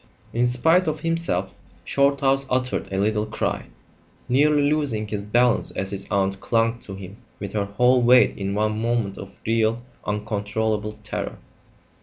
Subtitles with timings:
[0.33, 1.53] In spite of himself,
[1.85, 3.67] Shorthouse uttered a little cry,
[4.27, 8.55] nearly losing his balance as his aunt clung to him with her whole weight in
[8.55, 11.37] one moment of real, uncontrollable terror.